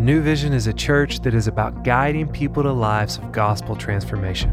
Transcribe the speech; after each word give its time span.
New 0.00 0.22
Vision 0.22 0.54
is 0.54 0.66
a 0.66 0.72
church 0.72 1.20
that 1.20 1.34
is 1.34 1.46
about 1.46 1.84
guiding 1.84 2.26
people 2.26 2.62
to 2.62 2.72
lives 2.72 3.18
of 3.18 3.32
gospel 3.32 3.76
transformation. 3.76 4.48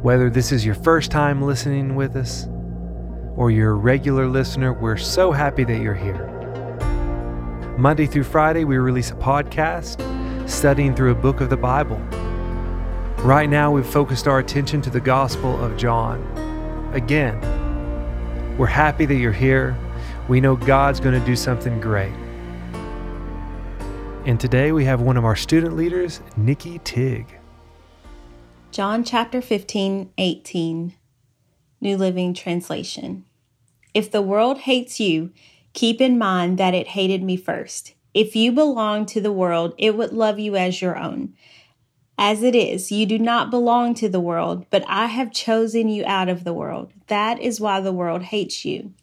Whether 0.00 0.30
this 0.30 0.52
is 0.52 0.64
your 0.64 0.76
first 0.76 1.10
time 1.10 1.42
listening 1.42 1.96
with 1.96 2.14
us 2.14 2.46
or 3.34 3.50
you're 3.50 3.72
a 3.72 3.74
regular 3.74 4.28
listener, 4.28 4.72
we're 4.72 4.96
so 4.96 5.32
happy 5.32 5.64
that 5.64 5.80
you're 5.80 5.92
here. 5.92 6.28
Monday 7.76 8.06
through 8.06 8.22
Friday, 8.22 8.62
we 8.62 8.78
release 8.78 9.10
a 9.10 9.14
podcast 9.14 9.98
studying 10.48 10.94
through 10.94 11.10
a 11.10 11.16
book 11.16 11.40
of 11.40 11.50
the 11.50 11.56
Bible. 11.56 11.98
Right 13.24 13.50
now, 13.50 13.72
we've 13.72 13.84
focused 13.84 14.28
our 14.28 14.38
attention 14.38 14.80
to 14.82 14.90
the 14.90 15.00
Gospel 15.00 15.60
of 15.60 15.76
John. 15.76 16.22
Again, 16.94 17.40
we're 18.56 18.66
happy 18.66 19.04
that 19.06 19.16
you're 19.16 19.32
here. 19.32 19.76
We 20.28 20.40
know 20.40 20.54
God's 20.54 21.00
going 21.00 21.18
to 21.18 21.26
do 21.26 21.34
something 21.34 21.80
great. 21.80 22.12
And 24.30 24.38
today 24.38 24.70
we 24.70 24.84
have 24.84 25.00
one 25.00 25.16
of 25.16 25.24
our 25.24 25.34
student 25.34 25.76
leaders, 25.76 26.20
Nikki 26.36 26.78
Tig. 26.84 27.26
John 28.70 29.02
chapter 29.02 29.42
15, 29.42 30.12
18, 30.16 30.94
New 31.80 31.96
Living 31.96 32.32
Translation. 32.32 33.24
If 33.92 34.08
the 34.08 34.22
world 34.22 34.58
hates 34.58 35.00
you, 35.00 35.32
keep 35.72 36.00
in 36.00 36.16
mind 36.16 36.58
that 36.58 36.74
it 36.74 36.86
hated 36.86 37.24
me 37.24 37.36
first. 37.36 37.94
If 38.14 38.36
you 38.36 38.52
belong 38.52 39.04
to 39.06 39.20
the 39.20 39.32
world, 39.32 39.74
it 39.76 39.96
would 39.96 40.12
love 40.12 40.38
you 40.38 40.54
as 40.54 40.80
your 40.80 40.96
own. 40.96 41.34
As 42.16 42.44
it 42.44 42.54
is, 42.54 42.92
you 42.92 43.06
do 43.06 43.18
not 43.18 43.50
belong 43.50 43.94
to 43.94 44.08
the 44.08 44.20
world, 44.20 44.64
but 44.70 44.84
I 44.86 45.06
have 45.06 45.32
chosen 45.32 45.88
you 45.88 46.04
out 46.06 46.28
of 46.28 46.44
the 46.44 46.54
world. 46.54 46.92
That 47.08 47.40
is 47.40 47.60
why 47.60 47.80
the 47.80 47.90
world 47.90 48.22
hates 48.22 48.64
you. 48.64 48.94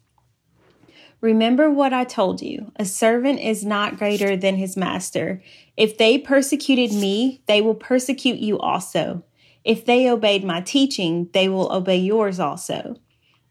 Remember 1.20 1.68
what 1.68 1.92
I 1.92 2.04
told 2.04 2.42
you 2.42 2.70
a 2.76 2.84
servant 2.84 3.40
is 3.40 3.64
not 3.64 3.98
greater 3.98 4.36
than 4.36 4.56
his 4.56 4.76
master. 4.76 5.42
If 5.76 5.98
they 5.98 6.16
persecuted 6.16 6.92
me, 6.92 7.42
they 7.46 7.60
will 7.60 7.74
persecute 7.74 8.38
you 8.38 8.58
also. 8.58 9.24
If 9.64 9.84
they 9.84 10.08
obeyed 10.08 10.44
my 10.44 10.60
teaching, 10.60 11.28
they 11.32 11.48
will 11.48 11.72
obey 11.72 11.98
yours 11.98 12.38
also. 12.38 12.96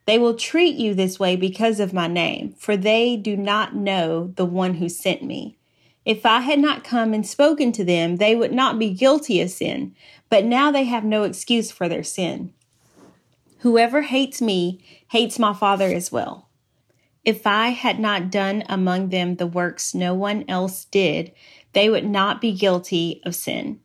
They 0.06 0.18
will 0.18 0.36
treat 0.36 0.78
you 0.78 0.94
this 0.94 1.20
way 1.20 1.36
because 1.36 1.82
of 1.82 1.94
my 1.94 2.08
name, 2.08 2.54
for 2.58 2.78
they 2.78 3.18
do 3.18 3.36
not 3.36 3.76
know 3.76 4.32
the 4.38 4.46
one 4.46 4.76
who 4.76 4.88
sent 4.88 5.22
me. 5.22 5.58
If 6.06 6.26
I 6.26 6.40
had 6.40 6.60
not 6.60 6.86
come 6.86 7.14
and 7.14 7.28
spoken 7.28 7.74
to 7.74 7.84
them, 7.84 8.16
they 8.16 8.34
would 8.34 8.54
not 8.54 8.80
be 8.80 8.92
guilty 8.92 9.42
of 9.42 9.50
sin, 9.50 9.94
but 10.30 10.46
now 10.46 10.72
they 10.72 10.86
have 10.86 11.04
no 11.04 11.24
excuse 11.24 11.70
for 11.70 11.90
their 11.90 12.04
sin. 12.04 12.54
Whoever 13.60 14.04
hates 14.04 14.42
me 14.42 14.80
hates 15.10 15.38
my 15.38 15.54
Father 15.54 15.88
as 15.88 16.10
well. 16.10 16.47
If 17.28 17.46
I 17.46 17.72
had 17.72 18.00
not 18.00 18.32
done 18.32 18.64
among 18.70 19.10
them 19.10 19.36
the 19.36 19.48
works 19.48 19.94
no 19.94 20.14
one 20.14 20.46
else 20.48 20.86
did, 20.86 21.34
they 21.74 21.90
would 21.90 22.06
not 22.06 22.40
be 22.40 22.54
guilty 22.54 23.22
of 23.26 23.36
sin. 23.36 23.82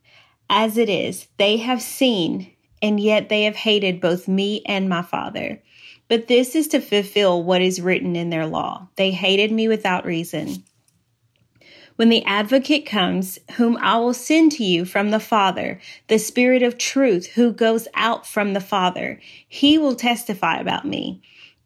As 0.49 0.79
it 0.79 0.89
is, 0.89 1.27
they 1.39 1.57
have 1.57 1.83
seen, 1.83 2.53
and 2.81 3.01
yet 3.01 3.29
they 3.29 3.43
have 3.43 3.57
hated 3.57 4.01
both 4.01 4.29
me 4.29 4.63
and 4.65 4.89
my 4.89 5.03
Father. 5.03 5.61
But 6.07 6.29
this 6.29 6.55
is 6.55 6.69
to 6.69 6.81
fulfill 6.81 7.43
what 7.43 7.63
is 7.63 7.81
written 7.81 8.15
in 8.15 8.31
their 8.31 8.47
law. 8.47 8.89
They 8.95 9.11
hated 9.11 9.51
me 9.51 9.67
without 9.67 10.07
reason. 10.07 10.63
When 11.97 12.11
the 12.11 12.25
advocate 12.25 12.87
comes, 12.87 13.41
whom 13.57 13.77
I 13.79 13.99
will 13.99 14.15
send 14.15 14.53
to 14.53 14.65
you 14.65 14.85
from 14.85 15.11
the 15.11 15.19
Father, 15.19 15.81
the 16.07 16.21
Spirit 16.21 16.63
of 16.63 16.79
truth 16.79 17.27
who 17.27 17.53
goes 17.53 17.89
out 17.95 18.25
from 18.25 18.53
the 18.53 18.61
Father, 18.61 19.21
he 19.49 19.79
will 19.79 19.97
testify 19.97 20.59
about 20.61 20.87
me. 20.87 21.23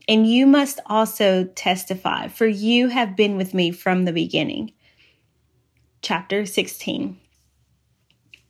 And 0.09 0.27
you 0.27 0.47
must 0.47 0.81
also 0.87 1.45
testify, 1.45 2.29
for 2.29 2.47
you 2.47 2.89
have 2.89 3.17
been 3.17 3.37
with 3.37 3.55
me 3.55 3.73
from 3.73 4.05
the 4.05 4.13
beginning. 4.13 4.73
Chapter 6.01 6.47
16. 6.47 7.19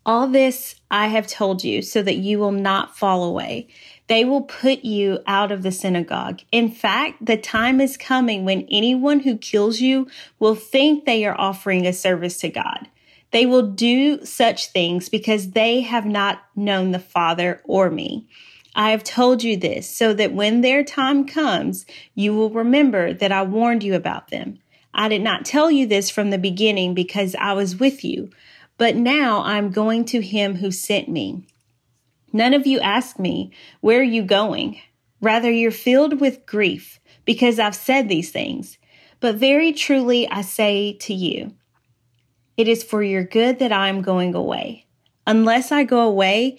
All 0.04 0.28
this 0.28 0.76
I 0.90 1.08
have 1.08 1.26
told 1.26 1.64
you 1.64 1.82
so 1.82 2.00
that 2.02 2.18
you 2.18 2.38
will 2.38 2.52
not 2.52 2.96
fall 2.96 3.24
away. 3.24 3.68
They 4.06 4.24
will 4.24 4.42
put 4.42 4.84
you 4.84 5.18
out 5.26 5.50
of 5.50 5.64
the 5.64 5.72
synagogue. 5.72 6.42
In 6.52 6.70
fact, 6.70 7.26
the 7.26 7.36
time 7.36 7.80
is 7.80 7.96
coming 7.96 8.44
when 8.44 8.68
anyone 8.70 9.20
who 9.20 9.36
kills 9.36 9.80
you 9.80 10.06
will 10.38 10.54
think 10.54 11.04
they 11.04 11.24
are 11.24 11.38
offering 11.40 11.86
a 11.86 11.92
service 11.92 12.38
to 12.38 12.50
God. 12.50 12.88
They 13.32 13.46
will 13.46 13.66
do 13.66 14.24
such 14.24 14.68
things 14.68 15.08
because 15.08 15.50
they 15.50 15.80
have 15.80 16.06
not 16.06 16.42
known 16.54 16.92
the 16.92 17.00
Father 17.00 17.60
or 17.64 17.90
me. 17.90 18.28
I 18.76 18.90
have 18.90 19.02
told 19.02 19.42
you 19.42 19.56
this 19.56 19.88
so 19.88 20.12
that 20.12 20.34
when 20.34 20.60
their 20.60 20.84
time 20.84 21.26
comes, 21.26 21.86
you 22.14 22.34
will 22.34 22.50
remember 22.50 23.14
that 23.14 23.32
I 23.32 23.42
warned 23.42 23.82
you 23.82 23.94
about 23.94 24.28
them. 24.28 24.58
I 24.92 25.08
did 25.08 25.22
not 25.22 25.46
tell 25.46 25.70
you 25.70 25.86
this 25.86 26.10
from 26.10 26.28
the 26.28 26.38
beginning 26.38 26.92
because 26.92 27.34
I 27.36 27.54
was 27.54 27.80
with 27.80 28.04
you, 28.04 28.30
but 28.76 28.94
now 28.94 29.42
I'm 29.42 29.70
going 29.70 30.04
to 30.06 30.20
him 30.20 30.56
who 30.56 30.70
sent 30.70 31.08
me. 31.08 31.46
None 32.34 32.52
of 32.52 32.66
you 32.66 32.78
ask 32.80 33.18
me, 33.18 33.50
Where 33.80 34.00
are 34.00 34.02
you 34.02 34.22
going? 34.22 34.78
Rather, 35.22 35.50
you're 35.50 35.70
filled 35.70 36.20
with 36.20 36.44
grief 36.44 37.00
because 37.24 37.58
I've 37.58 37.74
said 37.74 38.08
these 38.08 38.30
things. 38.30 38.76
But 39.20 39.36
very 39.36 39.72
truly, 39.72 40.28
I 40.28 40.42
say 40.42 40.92
to 41.00 41.14
you, 41.14 41.54
it 42.58 42.68
is 42.68 42.84
for 42.84 43.02
your 43.02 43.24
good 43.24 43.58
that 43.58 43.72
I 43.72 43.88
am 43.88 44.02
going 44.02 44.34
away. 44.34 44.86
Unless 45.26 45.72
I 45.72 45.84
go 45.84 46.00
away, 46.00 46.58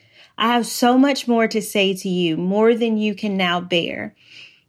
I 0.41 0.47
have 0.47 0.65
so 0.65 0.97
much 0.97 1.27
more 1.27 1.47
to 1.47 1.61
say 1.61 1.93
to 1.93 2.09
you, 2.09 2.35
more 2.35 2.73
than 2.73 2.97
you 2.97 3.13
can 3.13 3.37
now 3.37 3.61
bear. 3.61 4.15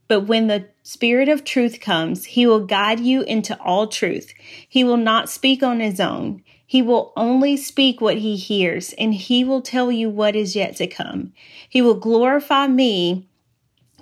But 0.07 0.27
when 0.27 0.47
the 0.47 0.69
Spirit 0.83 1.31
of 1.31 1.45
truth 1.45 1.81
comes, 1.81 2.27
he 2.27 2.47
will 2.47 2.67
guide 2.67 3.01
you 3.01 3.23
into 3.23 3.59
all 3.59 3.87
truth. 3.87 4.35
He 4.69 4.85
will 4.85 4.99
not 4.99 5.31
speak 5.31 5.63
on 5.63 5.81
his 5.81 5.99
own. 5.99 6.43
He 6.67 6.83
will 6.83 7.15
only 7.17 7.57
speak 7.57 8.03
what 8.03 8.19
he 8.19 8.37
hears, 8.37 8.93
and 8.99 9.15
he 9.15 9.45
will 9.45 9.63
tell 9.63 9.91
you 9.91 10.11
what 10.11 10.37
is 10.37 10.55
yet 10.55 10.77
to 10.77 10.87
come. 10.87 11.33
He 11.67 11.81
will 11.81 11.95
glorify 11.95 12.67
me 12.67 13.31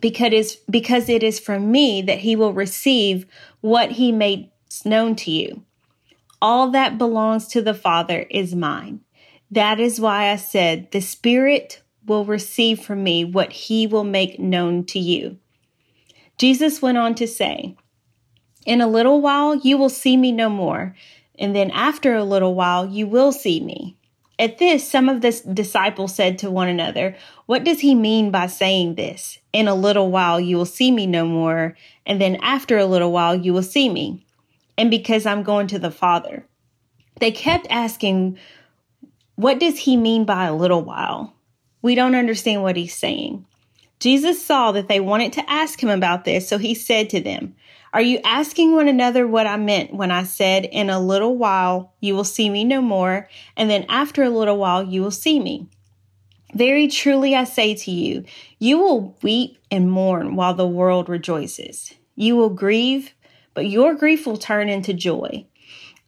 because, 0.00 0.56
because 0.68 1.08
it 1.08 1.22
is 1.22 1.38
from 1.38 1.70
me 1.70 2.02
that 2.02 2.18
he 2.18 2.34
will 2.34 2.52
receive 2.52 3.26
what 3.60 3.92
he 3.92 4.10
made 4.10 4.50
known 4.84 5.14
to 5.16 5.30
you. 5.30 5.62
All 6.42 6.70
that 6.70 6.98
belongs 6.98 7.46
to 7.48 7.62
the 7.62 7.74
Father 7.74 8.26
is 8.28 8.56
mine. 8.56 9.02
That 9.50 9.80
is 9.80 10.00
why 10.00 10.30
I 10.30 10.36
said, 10.36 10.90
The 10.90 11.00
Spirit 11.00 11.82
will 12.06 12.24
receive 12.24 12.80
from 12.80 13.02
me 13.02 13.24
what 13.24 13.52
he 13.52 13.86
will 13.86 14.04
make 14.04 14.38
known 14.38 14.84
to 14.86 14.98
you. 14.98 15.38
Jesus 16.38 16.80
went 16.80 16.98
on 16.98 17.14
to 17.16 17.26
say, 17.26 17.76
In 18.64 18.80
a 18.80 18.88
little 18.88 19.20
while 19.20 19.56
you 19.56 19.76
will 19.76 19.88
see 19.88 20.16
me 20.16 20.32
no 20.32 20.48
more, 20.48 20.94
and 21.38 21.54
then 21.54 21.70
after 21.70 22.14
a 22.14 22.24
little 22.24 22.54
while 22.54 22.86
you 22.86 23.06
will 23.06 23.32
see 23.32 23.60
me. 23.60 23.96
At 24.38 24.56
this, 24.56 24.88
some 24.88 25.10
of 25.10 25.20
the 25.20 25.38
disciples 25.52 26.14
said 26.14 26.38
to 26.38 26.50
one 26.50 26.68
another, 26.68 27.14
What 27.44 27.64
does 27.64 27.80
he 27.80 27.94
mean 27.94 28.30
by 28.30 28.46
saying 28.46 28.94
this? 28.94 29.38
In 29.52 29.68
a 29.68 29.74
little 29.74 30.10
while 30.10 30.40
you 30.40 30.56
will 30.56 30.64
see 30.64 30.90
me 30.90 31.06
no 31.06 31.26
more, 31.26 31.76
and 32.06 32.20
then 32.20 32.36
after 32.36 32.78
a 32.78 32.86
little 32.86 33.12
while 33.12 33.34
you 33.34 33.52
will 33.52 33.62
see 33.62 33.88
me. 33.88 34.24
And 34.78 34.90
because 34.90 35.26
I'm 35.26 35.42
going 35.42 35.66
to 35.66 35.78
the 35.78 35.90
Father. 35.90 36.46
They 37.18 37.32
kept 37.32 37.66
asking, 37.68 38.38
what 39.40 39.58
does 39.58 39.78
he 39.78 39.96
mean 39.96 40.24
by 40.24 40.44
a 40.44 40.54
little 40.54 40.82
while? 40.82 41.34
We 41.80 41.94
don't 41.94 42.14
understand 42.14 42.62
what 42.62 42.76
he's 42.76 42.94
saying. 42.94 43.46
Jesus 43.98 44.44
saw 44.44 44.72
that 44.72 44.88
they 44.88 45.00
wanted 45.00 45.32
to 45.34 45.50
ask 45.50 45.82
him 45.82 45.88
about 45.88 46.24
this, 46.24 46.46
so 46.46 46.58
he 46.58 46.74
said 46.74 47.08
to 47.10 47.20
them, 47.20 47.54
Are 47.94 48.02
you 48.02 48.20
asking 48.22 48.72
one 48.72 48.86
another 48.86 49.26
what 49.26 49.46
I 49.46 49.56
meant 49.56 49.94
when 49.94 50.10
I 50.10 50.24
said, 50.24 50.66
In 50.66 50.90
a 50.90 51.00
little 51.00 51.36
while 51.36 51.94
you 52.00 52.14
will 52.14 52.24
see 52.24 52.50
me 52.50 52.64
no 52.64 52.82
more, 52.82 53.28
and 53.56 53.70
then 53.70 53.86
after 53.88 54.22
a 54.22 54.30
little 54.30 54.58
while 54.58 54.82
you 54.82 55.00
will 55.00 55.10
see 55.10 55.40
me? 55.40 55.68
Very 56.54 56.88
truly 56.88 57.34
I 57.34 57.44
say 57.44 57.74
to 57.74 57.90
you, 57.90 58.24
you 58.58 58.78
will 58.78 59.16
weep 59.22 59.56
and 59.70 59.90
mourn 59.90 60.36
while 60.36 60.54
the 60.54 60.66
world 60.66 61.08
rejoices. 61.08 61.94
You 62.14 62.36
will 62.36 62.50
grieve, 62.50 63.14
but 63.54 63.68
your 63.68 63.94
grief 63.94 64.26
will 64.26 64.36
turn 64.36 64.68
into 64.68 64.92
joy. 64.92 65.46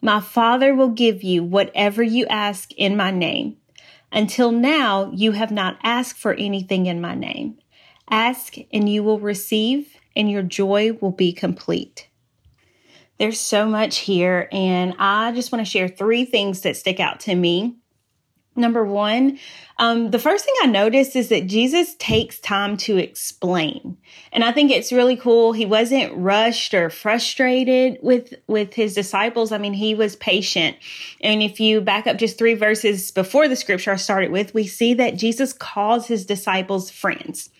my 0.00 0.20
Father 0.20 0.74
will 0.74 0.88
give 0.88 1.22
you 1.22 1.42
whatever 1.42 2.02
you 2.02 2.26
ask 2.26 2.72
in 2.72 2.96
my 2.96 3.10
name. 3.10 3.56
Until 4.12 4.50
now, 4.50 5.10
you 5.14 5.32
have 5.32 5.50
not 5.50 5.78
asked 5.82 6.18
for 6.18 6.34
anything 6.34 6.86
in 6.86 7.00
my 7.00 7.14
name. 7.14 7.58
Ask 8.08 8.56
and 8.72 8.88
you 8.88 9.02
will 9.02 9.20
receive, 9.20 9.96
and 10.16 10.30
your 10.30 10.42
joy 10.42 10.92
will 11.00 11.12
be 11.12 11.32
complete. 11.32 12.08
There's 13.18 13.38
so 13.38 13.66
much 13.66 13.98
here, 13.98 14.48
and 14.50 14.94
I 14.98 15.32
just 15.32 15.52
want 15.52 15.64
to 15.64 15.70
share 15.70 15.88
three 15.88 16.24
things 16.24 16.62
that 16.62 16.76
stick 16.76 16.98
out 16.98 17.20
to 17.20 17.34
me. 17.34 17.76
Number 18.56 18.84
one, 18.84 19.38
um, 19.78 20.10
the 20.10 20.18
first 20.18 20.44
thing 20.44 20.54
I 20.62 20.66
noticed 20.66 21.14
is 21.14 21.28
that 21.28 21.46
Jesus 21.46 21.94
takes 21.94 22.40
time 22.40 22.76
to 22.78 22.98
explain, 22.98 23.96
and 24.32 24.42
I 24.42 24.50
think 24.50 24.72
it's 24.72 24.92
really 24.92 25.16
cool. 25.16 25.52
He 25.52 25.64
wasn't 25.64 26.12
rushed 26.16 26.74
or 26.74 26.90
frustrated 26.90 27.98
with 28.02 28.34
with 28.48 28.74
his 28.74 28.92
disciples. 28.92 29.52
I 29.52 29.58
mean, 29.58 29.72
he 29.72 29.94
was 29.94 30.16
patient. 30.16 30.76
And 31.20 31.42
if 31.42 31.60
you 31.60 31.80
back 31.80 32.08
up 32.08 32.18
just 32.18 32.38
three 32.38 32.54
verses 32.54 33.12
before 33.12 33.46
the 33.46 33.54
scripture 33.54 33.92
I 33.92 33.96
started 33.96 34.32
with, 34.32 34.52
we 34.52 34.66
see 34.66 34.94
that 34.94 35.16
Jesus 35.16 35.52
calls 35.52 36.08
his 36.08 36.26
disciples 36.26 36.90
friends. 36.90 37.50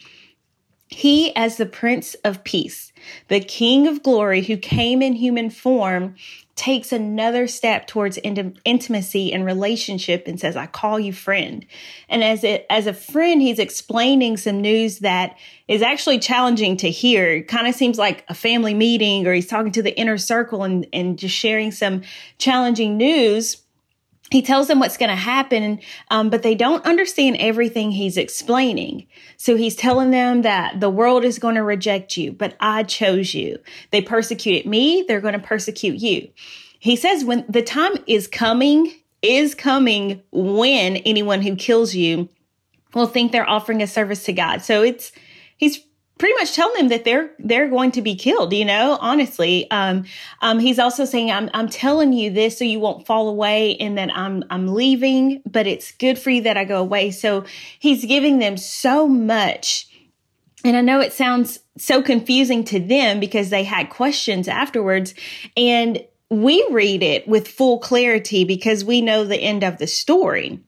He, 0.90 1.34
as 1.36 1.56
the 1.56 1.66
Prince 1.66 2.14
of 2.24 2.42
Peace, 2.42 2.92
the 3.28 3.40
King 3.40 3.86
of 3.86 4.02
Glory 4.02 4.42
who 4.42 4.56
came 4.56 5.02
in 5.02 5.14
human 5.14 5.48
form, 5.48 6.16
takes 6.56 6.92
another 6.92 7.46
step 7.46 7.86
towards 7.86 8.18
intimacy 8.18 9.32
and 9.32 9.46
relationship 9.46 10.26
and 10.26 10.38
says, 10.38 10.56
I 10.56 10.66
call 10.66 11.00
you 11.00 11.12
friend. 11.12 11.64
And 12.08 12.22
as 12.22 12.44
a, 12.44 12.70
as 12.70 12.86
a 12.86 12.92
friend, 12.92 13.40
he's 13.40 13.58
explaining 13.58 14.36
some 14.36 14.60
news 14.60 14.98
that 14.98 15.38
is 15.68 15.80
actually 15.80 16.18
challenging 16.18 16.76
to 16.78 16.90
hear. 16.90 17.28
It 17.28 17.48
kind 17.48 17.66
of 17.66 17.74
seems 17.74 17.96
like 17.96 18.24
a 18.28 18.34
family 18.34 18.74
meeting 18.74 19.26
or 19.26 19.32
he's 19.32 19.46
talking 19.46 19.72
to 19.72 19.82
the 19.82 19.96
inner 19.98 20.18
circle 20.18 20.64
and, 20.64 20.86
and 20.92 21.18
just 21.18 21.34
sharing 21.34 21.70
some 21.70 22.02
challenging 22.36 22.98
news 22.98 23.62
he 24.30 24.42
tells 24.42 24.68
them 24.68 24.78
what's 24.78 24.96
going 24.96 25.10
to 25.10 25.16
happen, 25.16 25.80
um, 26.10 26.30
but 26.30 26.42
they 26.42 26.54
don't 26.54 26.84
understand 26.86 27.36
everything 27.38 27.90
he's 27.90 28.16
explaining. 28.16 29.06
So 29.36 29.56
he's 29.56 29.74
telling 29.74 30.12
them 30.12 30.42
that 30.42 30.78
the 30.78 30.90
world 30.90 31.24
is 31.24 31.38
going 31.38 31.56
to 31.56 31.64
reject 31.64 32.16
you, 32.16 32.32
but 32.32 32.56
I 32.60 32.84
chose 32.84 33.34
you. 33.34 33.58
They 33.90 34.00
persecuted 34.00 34.66
me, 34.66 35.04
they're 35.06 35.20
going 35.20 35.34
to 35.34 35.40
persecute 35.40 35.96
you. 35.96 36.30
He 36.78 36.96
says 36.96 37.24
when 37.24 37.44
the 37.48 37.62
time 37.62 37.92
is 38.06 38.26
coming, 38.26 38.94
is 39.20 39.54
coming 39.54 40.22
when 40.30 40.96
anyone 40.98 41.42
who 41.42 41.56
kills 41.56 41.94
you 41.94 42.28
will 42.94 43.06
think 43.06 43.32
they're 43.32 43.48
offering 43.48 43.82
a 43.82 43.86
service 43.86 44.24
to 44.24 44.32
God. 44.32 44.62
So 44.62 44.82
it's, 44.82 45.12
he's 45.56 45.80
pretty 46.20 46.34
much 46.34 46.54
telling 46.54 46.76
them 46.76 46.88
that 46.88 47.04
they're 47.04 47.30
they're 47.38 47.68
going 47.68 47.90
to 47.90 48.02
be 48.02 48.14
killed 48.14 48.52
you 48.52 48.64
know 48.64 48.98
honestly. 49.00 49.68
Um, 49.70 50.04
um, 50.42 50.58
he's 50.58 50.78
also 50.78 51.04
saying 51.06 51.30
I'm, 51.30 51.48
I'm 51.54 51.68
telling 51.68 52.12
you 52.12 52.30
this 52.30 52.58
so 52.58 52.64
you 52.64 52.78
won't 52.78 53.06
fall 53.06 53.28
away 53.28 53.76
and 53.78 53.96
that 53.98 54.10
i'm 54.14 54.44
i'm 54.50 54.68
leaving 54.68 55.42
but 55.46 55.66
it's 55.66 55.92
good 55.92 56.18
for 56.18 56.30
you 56.30 56.42
that 56.42 56.56
i 56.56 56.64
go 56.64 56.80
away. 56.80 57.10
So 57.10 57.44
he's 57.78 58.04
giving 58.04 58.38
them 58.38 58.56
so 58.56 59.08
much. 59.08 59.88
And 60.62 60.76
i 60.76 60.82
know 60.82 61.00
it 61.00 61.14
sounds 61.14 61.58
so 61.78 62.02
confusing 62.02 62.64
to 62.64 62.78
them 62.78 63.18
because 63.18 63.48
they 63.48 63.64
had 63.64 63.88
questions 63.88 64.46
afterwards. 64.46 65.14
And 65.56 66.04
we 66.28 66.66
read 66.70 67.02
it 67.02 67.26
with 67.26 67.48
full 67.48 67.78
clarity 67.78 68.44
because 68.44 68.84
we 68.84 69.00
know 69.00 69.24
the 69.24 69.36
end 69.38 69.64
of 69.64 69.78
the 69.78 69.86
story 69.86 70.60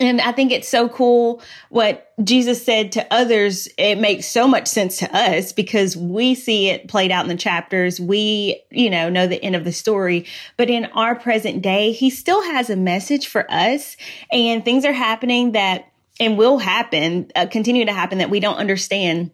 and 0.00 0.20
I 0.20 0.32
think 0.32 0.52
it's 0.52 0.68
so 0.68 0.88
cool 0.88 1.42
what 1.68 2.12
Jesus 2.22 2.64
said 2.64 2.92
to 2.92 3.06
others. 3.12 3.68
It 3.76 3.96
makes 3.96 4.26
so 4.26 4.48
much 4.48 4.68
sense 4.68 4.98
to 4.98 5.16
us 5.16 5.52
because 5.52 5.96
we 5.96 6.34
see 6.34 6.68
it 6.68 6.88
played 6.88 7.10
out 7.10 7.24
in 7.24 7.28
the 7.28 7.36
chapters. 7.36 8.00
We, 8.00 8.62
you 8.70 8.90
know, 8.90 9.08
know 9.08 9.26
the 9.26 9.42
end 9.42 9.56
of 9.56 9.64
the 9.64 9.72
story. 9.72 10.26
But 10.56 10.70
in 10.70 10.86
our 10.86 11.14
present 11.14 11.62
day, 11.62 11.92
he 11.92 12.10
still 12.10 12.42
has 12.42 12.70
a 12.70 12.76
message 12.76 13.26
for 13.26 13.50
us 13.50 13.96
and 14.30 14.64
things 14.64 14.84
are 14.84 14.92
happening 14.92 15.52
that 15.52 15.86
and 16.20 16.36
will 16.36 16.58
happen, 16.58 17.30
uh, 17.36 17.46
continue 17.46 17.84
to 17.84 17.92
happen 17.92 18.18
that 18.18 18.30
we 18.30 18.40
don't 18.40 18.56
understand 18.56 19.30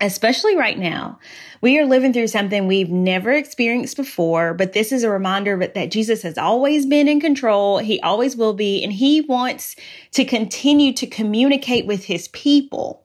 especially 0.00 0.56
right 0.56 0.78
now. 0.78 1.18
We 1.60 1.78
are 1.78 1.86
living 1.86 2.12
through 2.12 2.28
something 2.28 2.66
we've 2.66 2.90
never 2.90 3.30
experienced 3.30 3.96
before, 3.96 4.54
but 4.54 4.72
this 4.72 4.92
is 4.92 5.02
a 5.02 5.10
reminder 5.10 5.66
that 5.74 5.90
Jesus 5.90 6.22
has 6.22 6.38
always 6.38 6.86
been 6.86 7.08
in 7.08 7.20
control. 7.20 7.78
He 7.78 8.00
always 8.00 8.36
will 8.36 8.54
be, 8.54 8.82
and 8.82 8.92
he 8.92 9.20
wants 9.20 9.76
to 10.12 10.24
continue 10.24 10.92
to 10.94 11.06
communicate 11.06 11.86
with 11.86 12.04
his 12.04 12.28
people. 12.28 13.04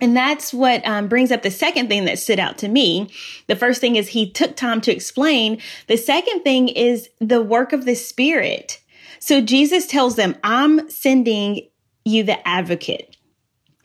And 0.00 0.16
that's 0.16 0.54
what 0.54 0.86
um, 0.86 1.08
brings 1.08 1.32
up 1.32 1.42
the 1.42 1.50
second 1.50 1.88
thing 1.88 2.04
that 2.04 2.18
stood 2.18 2.38
out 2.38 2.58
to 2.58 2.68
me. 2.68 3.10
The 3.48 3.56
first 3.56 3.80
thing 3.80 3.96
is 3.96 4.08
he 4.08 4.30
took 4.30 4.56
time 4.56 4.80
to 4.82 4.92
explain. 4.92 5.60
The 5.88 5.96
second 5.96 6.42
thing 6.42 6.68
is 6.68 7.08
the 7.20 7.42
work 7.42 7.72
of 7.72 7.84
the 7.84 7.96
Spirit. 7.96 8.80
So 9.18 9.40
Jesus 9.40 9.86
tells 9.86 10.16
them, 10.16 10.36
I'm 10.44 10.88
sending 10.88 11.68
you 12.04 12.22
the 12.22 12.46
advocate 12.46 13.07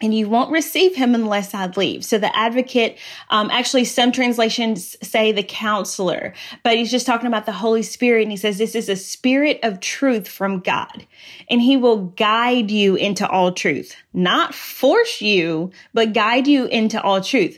and 0.04 0.14
you 0.14 0.28
won't 0.28 0.52
receive 0.52 0.98
him 0.98 1.16
unless 1.16 1.54
I 1.54 1.68
leave. 1.68 2.04
So 2.04 2.18
the 2.18 2.36
advocate, 2.36 3.00
um, 3.30 3.50
actually, 3.50 3.86
some 3.86 4.12
translations 4.12 4.98
say 5.02 5.32
the 5.32 5.44
counselor, 5.44 6.34
but 6.62 6.76
he's 6.76 6.92
just 6.92 7.08
talking 7.08 7.28
about 7.28 7.46
the 7.46 7.54
Holy 7.54 7.84
Spirit. 7.84 8.24
And 8.24 8.32
he 8.32 8.36
says, 8.36 8.58
This 8.58 8.76
is 8.76 8.90
a 8.90 8.98
spirit 8.98 9.62
of 9.64 9.80
truth 9.80 10.28
from 10.28 10.60
God, 10.60 11.08
and 11.50 11.62
he 11.62 11.78
will 11.78 12.08
guide 12.18 12.70
you 12.70 12.96
into 12.96 13.26
all 13.28 13.54
truth, 13.54 13.96
not 14.14 14.54
force 14.54 15.22
you, 15.22 15.72
but 15.94 16.12
guide 16.12 16.48
you 16.48 16.66
into 16.66 17.02
all 17.02 17.22
truth. 17.22 17.58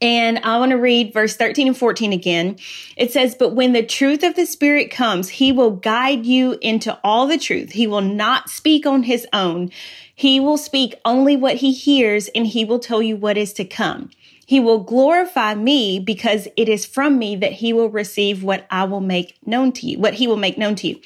And 0.00 0.38
I 0.38 0.58
want 0.58 0.70
to 0.70 0.78
read 0.78 1.12
verse 1.12 1.36
13 1.36 1.68
and 1.68 1.76
14 1.76 2.12
again. 2.12 2.56
It 2.96 3.12
says, 3.12 3.34
But 3.34 3.54
when 3.54 3.72
the 3.72 3.82
truth 3.82 4.22
of 4.22 4.34
the 4.34 4.46
Spirit 4.46 4.90
comes, 4.90 5.28
he 5.28 5.52
will 5.52 5.72
guide 5.72 6.24
you 6.24 6.56
into 6.62 6.98
all 7.04 7.26
the 7.26 7.36
truth. 7.36 7.72
He 7.72 7.86
will 7.86 8.00
not 8.00 8.48
speak 8.48 8.86
on 8.86 9.02
his 9.02 9.26
own. 9.32 9.70
He 10.14 10.40
will 10.40 10.56
speak 10.56 10.94
only 11.04 11.36
what 11.36 11.56
he 11.56 11.72
hears, 11.72 12.28
and 12.28 12.46
he 12.46 12.64
will 12.64 12.78
tell 12.78 13.02
you 13.02 13.16
what 13.16 13.36
is 13.36 13.52
to 13.54 13.64
come. 13.64 14.10
He 14.46 14.58
will 14.58 14.80
glorify 14.80 15.54
me 15.54 16.00
because 16.00 16.48
it 16.56 16.68
is 16.68 16.84
from 16.84 17.18
me 17.18 17.36
that 17.36 17.52
he 17.52 17.72
will 17.72 17.90
receive 17.90 18.42
what 18.42 18.66
I 18.70 18.84
will 18.84 19.00
make 19.00 19.38
known 19.46 19.70
to 19.72 19.86
you, 19.86 19.98
what 19.98 20.14
he 20.14 20.26
will 20.26 20.36
make 20.36 20.58
known 20.58 20.74
to 20.76 20.88
you. 20.88 21.00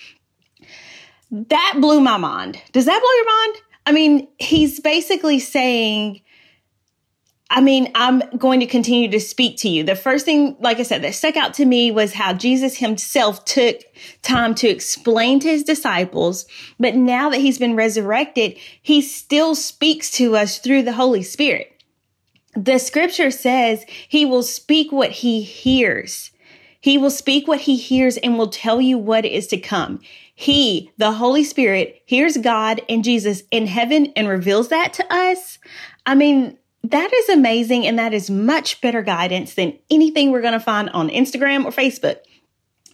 That 1.31 1.75
blew 1.81 2.01
my 2.01 2.17
mind. 2.17 2.61
Does 2.73 2.87
that 2.87 3.01
blow 3.01 3.13
your 3.17 3.49
mind? 3.49 3.63
I 3.87 3.93
mean, 3.93 4.29
he's 4.39 4.81
basically 4.81 5.41
saying, 5.41 6.23
I 7.57 7.61
mean, 7.61 7.93
I'm 7.95 8.21
going 8.37 8.59
to 8.59 8.67
continue 8.67 9.09
to 9.13 9.21
speak 9.21 9.59
to 9.59 9.69
you. 9.69 9.85
The 9.85 9.95
first 9.95 10.25
thing, 10.25 10.57
like 10.59 10.81
I 10.81 10.83
said, 10.83 11.03
that 11.03 11.15
stuck 11.15 11.37
out 11.37 11.55
to 11.55 11.65
me 11.65 11.93
was 11.93 12.13
how 12.13 12.33
Jesus 12.35 12.79
himself 12.79 13.45
took 13.45 13.77
time 14.23 14.57
to 14.57 14.69
explain 14.69 15.39
to 15.39 15.49
his 15.49 15.63
disciples. 15.63 16.47
But 16.81 16.97
now 16.97 17.31
that 17.31 17.41
he's 17.41 17.61
been 17.61 17.77
resurrected, 17.77 18.59
he 18.83 19.01
still 19.01 19.55
speaks 19.55 20.11
to 20.13 20.37
us 20.37 20.59
through 20.59 20.83
the 20.83 20.95
Holy 20.95 21.23
Spirit. 21.23 21.85
The 22.57 22.79
scripture 22.79 23.31
says 23.31 23.85
he 24.09 24.25
will 24.25 24.43
speak 24.43 24.91
what 24.91 25.13
he 25.13 25.43
hears. 25.43 26.33
He 26.81 26.99
will 26.99 27.09
speak 27.09 27.47
what 27.47 27.61
he 27.61 27.77
hears 27.77 28.17
and 28.17 28.37
will 28.37 28.49
tell 28.49 28.81
you 28.81 28.99
what 28.99 29.25
is 29.25 29.47
to 29.49 29.59
come. 29.59 30.01
He, 30.35 30.91
the 30.99 31.13
Holy 31.13 31.45
Spirit, 31.45 32.03
hears 32.05 32.37
God 32.37 32.81
and 32.89 33.05
Jesus 33.05 33.45
in 33.53 33.69
heaven 33.69 34.13
and 34.17 34.27
reveals 34.27 34.71
that 34.71 34.93
to 34.95 35.15
us. 35.15 35.61
I 36.05 36.17
mean, 36.17 36.59
that 36.85 37.13
is 37.13 37.29
amazing. 37.31 37.87
And 37.87 37.99
that 37.99 38.15
is 38.15 38.31
much 38.31 38.81
better 38.81 39.03
guidance 39.03 39.55
than 39.55 39.79
anything 39.91 40.31
we're 40.31 40.43
going 40.43 40.53
to 40.53 40.61
find 40.61 40.91
on 40.91 41.09
Instagram 41.09 41.65
or 41.65 41.71
Facebook. 41.71 42.19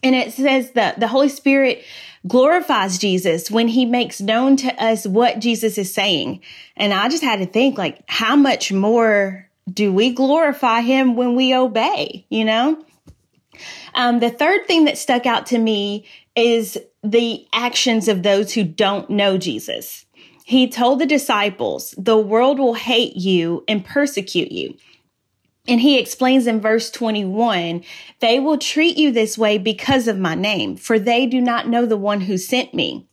And 0.02 0.14
it 0.14 0.32
says 0.32 0.72
that 0.72 1.00
the 1.00 1.08
Holy 1.08 1.28
Spirit 1.28 1.84
glorifies 2.26 2.98
Jesus 2.98 3.50
when 3.50 3.68
he 3.68 3.84
makes 3.84 4.20
known 4.20 4.56
to 4.58 4.82
us 4.82 5.06
what 5.06 5.40
Jesus 5.40 5.76
is 5.76 5.92
saying. 5.92 6.40
And 6.76 6.94
I 6.94 7.08
just 7.08 7.24
had 7.24 7.40
to 7.40 7.46
think 7.46 7.78
like, 7.78 8.02
how 8.06 8.36
much 8.36 8.72
more 8.72 9.48
do 9.70 9.92
we 9.92 10.12
glorify 10.12 10.82
him 10.82 11.16
when 11.16 11.34
we 11.34 11.54
obey, 11.54 12.26
you 12.28 12.44
know? 12.44 12.82
Um, 13.94 14.20
the 14.20 14.30
third 14.30 14.66
thing 14.66 14.84
that 14.84 14.98
stuck 14.98 15.26
out 15.26 15.46
to 15.46 15.58
me 15.58 16.06
is 16.36 16.78
the 17.02 17.46
actions 17.52 18.08
of 18.08 18.22
those 18.22 18.52
who 18.52 18.64
don't 18.64 19.10
know 19.10 19.36
Jesus. 19.36 20.06
He 20.50 20.66
told 20.66 20.98
the 20.98 21.06
disciples, 21.06 21.94
the 21.96 22.18
world 22.18 22.58
will 22.58 22.74
hate 22.74 23.14
you 23.14 23.62
and 23.68 23.84
persecute 23.84 24.50
you. 24.50 24.76
And 25.68 25.80
he 25.80 25.96
explains 25.96 26.48
in 26.48 26.60
verse 26.60 26.90
21, 26.90 27.84
they 28.18 28.40
will 28.40 28.58
treat 28.58 28.96
you 28.96 29.12
this 29.12 29.38
way 29.38 29.58
because 29.58 30.08
of 30.08 30.18
my 30.18 30.34
name, 30.34 30.74
for 30.74 30.98
they 30.98 31.26
do 31.26 31.40
not 31.40 31.68
know 31.68 31.86
the 31.86 31.96
one 31.96 32.22
who 32.22 32.36
sent 32.36 32.74
me. 32.74 33.06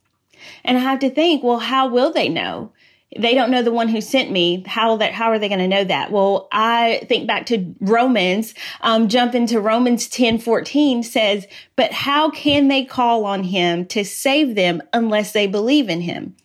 And 0.64 0.80
I 0.80 0.82
have 0.82 0.98
to 0.98 1.12
think, 1.12 1.44
well, 1.44 1.60
how 1.60 1.88
will 1.88 2.12
they 2.12 2.28
know? 2.28 2.74
they 3.16 3.36
don't 3.36 3.52
know 3.52 3.62
the 3.62 3.72
one 3.72 3.88
who 3.88 4.02
sent 4.02 4.32
me. 4.32 4.64
How 4.66 4.98
that 4.98 5.14
how 5.14 5.30
are 5.32 5.38
they 5.38 5.48
going 5.48 5.60
to 5.60 5.68
know 5.68 5.84
that? 5.84 6.12
Well, 6.12 6.48
I 6.52 7.06
think 7.08 7.28
back 7.28 7.46
to 7.48 7.76
Romans, 7.80 8.56
um, 8.82 9.10
jump 9.10 9.36
into 9.36 9.62
Romans 9.62 10.08
10 10.10 10.40
14 10.40 11.04
says, 11.04 11.46
but 11.76 11.92
how 11.94 12.32
can 12.32 12.68
they 12.68 12.84
call 12.84 13.26
on 13.26 13.44
him 13.44 13.86
to 13.88 14.04
save 14.04 14.56
them 14.56 14.82
unless 14.92 15.32
they 15.34 15.46
believe 15.46 15.88
in 15.88 16.02
him? 16.02 16.36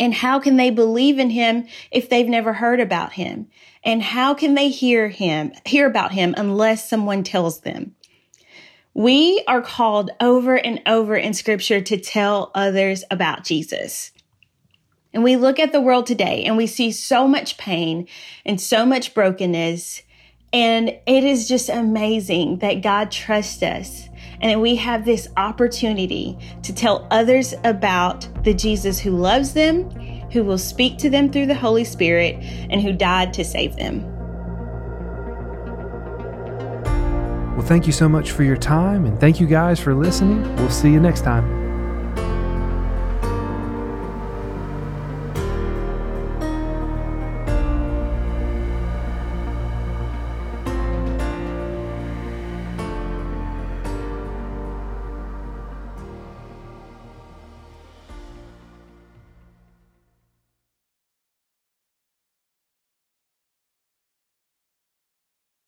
And 0.00 0.14
how 0.14 0.40
can 0.40 0.56
they 0.56 0.70
believe 0.70 1.18
in 1.18 1.28
him 1.28 1.66
if 1.90 2.08
they've 2.08 2.26
never 2.26 2.54
heard 2.54 2.80
about 2.80 3.12
him? 3.12 3.48
And 3.84 4.02
how 4.02 4.32
can 4.32 4.54
they 4.54 4.70
hear 4.70 5.08
him, 5.08 5.52
hear 5.66 5.86
about 5.86 6.12
him 6.12 6.34
unless 6.38 6.88
someone 6.88 7.22
tells 7.22 7.60
them? 7.60 7.94
We 8.94 9.44
are 9.46 9.60
called 9.60 10.10
over 10.18 10.56
and 10.56 10.80
over 10.86 11.16
in 11.16 11.34
scripture 11.34 11.82
to 11.82 12.00
tell 12.00 12.50
others 12.54 13.04
about 13.10 13.44
Jesus. 13.44 14.10
And 15.12 15.22
we 15.22 15.36
look 15.36 15.58
at 15.58 15.72
the 15.72 15.80
world 15.82 16.06
today 16.06 16.44
and 16.44 16.56
we 16.56 16.66
see 16.66 16.92
so 16.92 17.28
much 17.28 17.58
pain 17.58 18.08
and 18.46 18.60
so 18.60 18.86
much 18.86 19.12
brokenness. 19.12 20.02
And 20.52 20.88
it 20.88 21.24
is 21.24 21.48
just 21.48 21.68
amazing 21.68 22.58
that 22.58 22.82
God 22.82 23.10
trusts 23.10 23.62
us 23.62 24.10
and 24.40 24.60
we 24.60 24.76
have 24.76 25.04
this 25.04 25.28
opportunity 25.36 26.36
to 26.62 26.74
tell 26.74 27.06
others 27.10 27.54
about 27.64 28.28
the 28.44 28.54
Jesus 28.54 28.98
who 28.98 29.10
loves 29.10 29.52
them, 29.52 29.90
who 30.30 30.44
will 30.44 30.58
speak 30.58 30.98
to 30.98 31.10
them 31.10 31.30
through 31.30 31.46
the 31.46 31.54
Holy 31.54 31.84
Spirit, 31.84 32.36
and 32.70 32.80
who 32.80 32.92
died 32.92 33.34
to 33.34 33.44
save 33.44 33.76
them. 33.76 34.02
Well, 37.54 37.66
thank 37.66 37.86
you 37.86 37.92
so 37.92 38.08
much 38.08 38.30
for 38.30 38.42
your 38.42 38.56
time, 38.56 39.04
and 39.04 39.20
thank 39.20 39.40
you 39.40 39.46
guys 39.46 39.78
for 39.78 39.94
listening. 39.94 40.42
We'll 40.56 40.70
see 40.70 40.90
you 40.90 41.00
next 41.00 41.22
time. 41.22 41.59